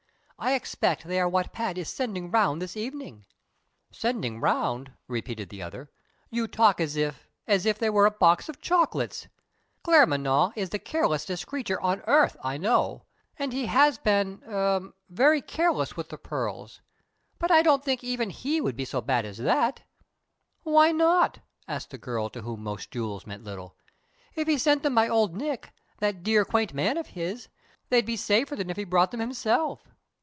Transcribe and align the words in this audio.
I 0.43 0.53
expect 0.55 1.03
they 1.03 1.19
are 1.19 1.29
what 1.29 1.53
Pat 1.53 1.77
is 1.77 1.87
sending 1.87 2.29
around 2.31 2.57
this 2.57 2.75
evening." 2.75 3.27
"Sending 3.91 4.37
around!" 4.37 4.91
repeated 5.07 5.49
the 5.49 5.61
other. 5.61 5.91
"You 6.31 6.47
talk 6.47 6.81
as 6.81 6.95
if 6.97 7.27
as 7.45 7.67
if 7.67 7.77
they 7.77 7.91
were 7.91 8.07
a 8.07 8.11
box 8.11 8.49
of 8.49 8.59
chocolates! 8.59 9.27
Claremanagh 9.83 10.53
is 10.55 10.71
the 10.71 10.79
careless 10.79 11.29
est 11.29 11.45
creature 11.45 11.79
on 11.79 12.01
earth, 12.07 12.37
I 12.43 12.57
know. 12.57 13.05
And 13.37 13.53
he 13.53 13.67
has 13.67 13.99
been 13.99 14.41
er 14.47 14.91
very 15.09 15.43
careless 15.43 15.95
with 15.95 16.09
the 16.09 16.17
pearls. 16.17 16.81
But 17.37 17.51
I 17.51 17.61
don't 17.61 17.85
think 17.85 18.03
even 18.03 18.31
he 18.31 18.59
would 18.61 18.75
be 18.75 18.81
as 18.91 18.95
bad 19.05 19.25
as 19.25 19.37
that." 19.37 19.83
"Why 20.63 20.91
not?" 20.91 21.37
asked 21.67 21.91
the 21.91 21.99
girl 21.99 22.31
to 22.31 22.41
whom 22.41 22.63
most 22.63 22.89
jewels 22.89 23.27
meant 23.27 23.43
little. 23.43 23.77
"If 24.33 24.47
he 24.47 24.57
sent 24.57 24.81
them 24.81 24.95
by 24.95 25.07
Old 25.07 25.35
Nick, 25.35 25.71
that 25.99 26.23
dear, 26.23 26.45
quaint 26.45 26.73
man 26.73 26.97
of 26.97 27.09
his, 27.09 27.47
they'd 27.89 28.07
be 28.07 28.17
safer 28.17 28.55
than 28.55 28.71
if 28.71 28.77
he 28.77 28.85
brought 28.85 29.11
them 29.11 29.19
himself. 29.19 29.83